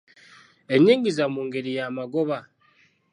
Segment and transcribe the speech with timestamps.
[0.75, 2.37] Ennyingiza mu ngeri y'amagoba.